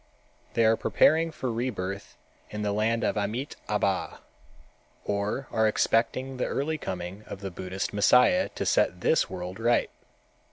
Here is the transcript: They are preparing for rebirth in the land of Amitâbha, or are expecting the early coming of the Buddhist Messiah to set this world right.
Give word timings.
They 0.55 0.65
are 0.65 0.75
preparing 0.75 1.31
for 1.31 1.51
rebirth 1.51 2.17
in 2.49 2.63
the 2.63 2.71
land 2.71 3.03
of 3.03 3.15
Amitâbha, 3.17 4.17
or 5.05 5.47
are 5.51 5.67
expecting 5.67 6.37
the 6.37 6.45
early 6.47 6.79
coming 6.79 7.21
of 7.27 7.41
the 7.41 7.51
Buddhist 7.51 7.93
Messiah 7.93 8.49
to 8.55 8.65
set 8.65 9.01
this 9.01 9.29
world 9.29 9.59
right. 9.59 9.91